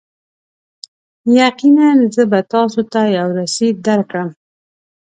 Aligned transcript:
یقینا، 1.39 1.89
زه 2.15 2.23
به 2.31 2.39
تاسو 2.53 2.81
ته 2.91 3.01
یو 3.17 3.29
رسید 3.39 3.75
درکړم. 3.87 4.29